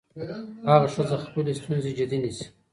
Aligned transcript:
هغه 0.69 0.87
ښځه 0.93 1.15
خپلې 1.25 1.51
ستونزې 1.59 1.91
جدي 1.97 2.17
نيسي. 2.23 2.45